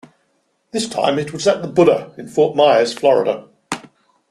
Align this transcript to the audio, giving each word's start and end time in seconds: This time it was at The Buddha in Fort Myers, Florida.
This 0.71 0.89
time 0.89 1.19
it 1.19 1.31
was 1.31 1.45
at 1.45 1.61
The 1.61 1.67
Buddha 1.67 2.11
in 2.17 2.27
Fort 2.27 2.55
Myers, 2.55 2.91
Florida. 2.91 3.47